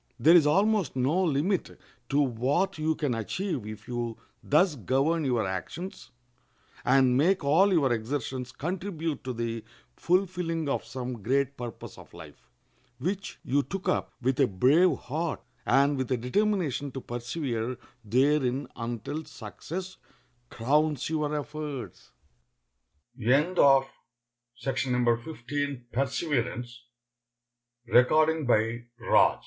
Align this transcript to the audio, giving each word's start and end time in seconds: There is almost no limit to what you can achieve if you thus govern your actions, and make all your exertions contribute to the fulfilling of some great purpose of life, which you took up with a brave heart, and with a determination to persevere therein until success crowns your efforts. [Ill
There 0.19 0.35
is 0.35 0.47
almost 0.47 0.95
no 0.95 1.23
limit 1.23 1.79
to 2.09 2.19
what 2.19 2.79
you 2.79 2.95
can 2.95 3.13
achieve 3.13 3.67
if 3.67 3.87
you 3.87 4.17
thus 4.41 4.75
govern 4.75 5.23
your 5.25 5.45
actions, 5.45 6.09
and 6.83 7.15
make 7.15 7.43
all 7.43 7.71
your 7.71 7.93
exertions 7.93 8.51
contribute 8.51 9.23
to 9.23 9.31
the 9.33 9.63
fulfilling 9.97 10.67
of 10.67 10.83
some 10.85 11.21
great 11.21 11.55
purpose 11.55 11.99
of 11.99 12.15
life, 12.15 12.49
which 12.97 13.37
you 13.43 13.61
took 13.61 13.87
up 13.87 14.11
with 14.23 14.39
a 14.39 14.47
brave 14.47 14.97
heart, 14.97 15.39
and 15.67 15.97
with 15.99 16.11
a 16.11 16.17
determination 16.17 16.91
to 16.93 16.99
persevere 17.01 17.77
therein 18.03 18.67
until 18.75 19.23
success 19.23 19.97
crowns 20.79 21.11
your 21.11 21.35
efforts. 21.35 22.09
[Ill 23.19 23.59